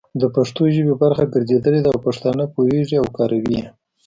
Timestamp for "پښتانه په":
2.07-2.51